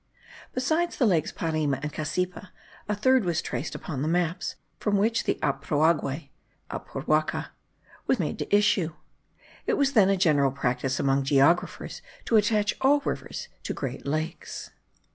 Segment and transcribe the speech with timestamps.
[0.53, 2.49] Beside the lakes Parima and Cassipa,
[2.89, 6.29] a third was traced upon the maps, from which the Aprouague
[6.71, 7.49] (Apurwaca)
[8.07, 8.95] was made to issue.
[9.67, 14.71] It was then a general practice among geographers to attach all rivers to great lakes.